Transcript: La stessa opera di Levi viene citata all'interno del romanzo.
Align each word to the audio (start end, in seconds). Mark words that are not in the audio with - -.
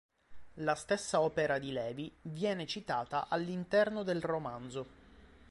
La 0.61 0.73
stessa 0.73 1.21
opera 1.21 1.59
di 1.59 1.71
Levi 1.71 2.11
viene 2.23 2.65
citata 2.65 3.27
all'interno 3.29 4.01
del 4.01 4.19
romanzo. 4.19 4.87